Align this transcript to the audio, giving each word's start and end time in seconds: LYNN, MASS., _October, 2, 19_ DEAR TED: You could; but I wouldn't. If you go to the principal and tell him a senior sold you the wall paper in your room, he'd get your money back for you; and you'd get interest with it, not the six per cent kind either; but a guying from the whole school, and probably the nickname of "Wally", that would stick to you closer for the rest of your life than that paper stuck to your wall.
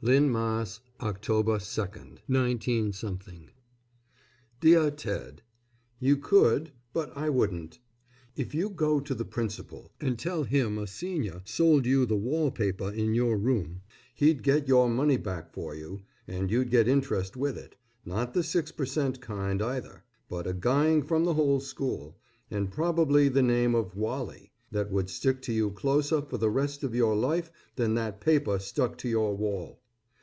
LYNN, 0.00 0.30
MASS., 0.30 0.78
_October, 1.00 1.58
2, 1.58 2.20
19_ 2.28 2.92
DEAR 4.60 4.90
TED: 4.92 5.42
You 5.98 6.16
could; 6.16 6.70
but 6.92 7.12
I 7.16 7.28
wouldn't. 7.28 7.80
If 8.36 8.54
you 8.54 8.70
go 8.70 9.00
to 9.00 9.12
the 9.12 9.24
principal 9.24 9.90
and 10.00 10.16
tell 10.16 10.44
him 10.44 10.78
a 10.78 10.86
senior 10.86 11.42
sold 11.44 11.84
you 11.84 12.06
the 12.06 12.14
wall 12.14 12.52
paper 12.52 12.92
in 12.92 13.16
your 13.16 13.36
room, 13.36 13.80
he'd 14.14 14.44
get 14.44 14.68
your 14.68 14.88
money 14.88 15.16
back 15.16 15.52
for 15.52 15.74
you; 15.74 16.02
and 16.28 16.48
you'd 16.48 16.70
get 16.70 16.86
interest 16.86 17.36
with 17.36 17.58
it, 17.58 17.74
not 18.04 18.34
the 18.34 18.44
six 18.44 18.70
per 18.70 18.86
cent 18.86 19.20
kind 19.20 19.60
either; 19.60 20.04
but 20.28 20.46
a 20.46 20.54
guying 20.54 21.02
from 21.02 21.24
the 21.24 21.34
whole 21.34 21.58
school, 21.58 22.16
and 22.52 22.70
probably 22.70 23.28
the 23.28 23.42
nickname 23.42 23.74
of 23.74 23.96
"Wally", 23.96 24.52
that 24.70 24.92
would 24.92 25.10
stick 25.10 25.42
to 25.42 25.52
you 25.52 25.72
closer 25.72 26.22
for 26.22 26.38
the 26.38 26.50
rest 26.50 26.84
of 26.84 26.94
your 26.94 27.16
life 27.16 27.50
than 27.74 27.94
that 27.94 28.20
paper 28.20 28.60
stuck 28.60 28.96
to 28.98 29.08
your 29.08 29.36
wall. 29.36 29.80